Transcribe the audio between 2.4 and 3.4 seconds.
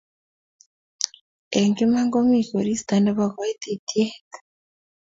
koristo nebo